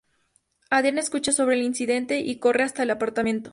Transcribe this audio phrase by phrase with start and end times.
[0.71, 3.49] Adrian escucha sobre el incidente y corre hasta el apartamento.